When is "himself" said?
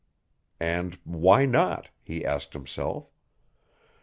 2.53-3.11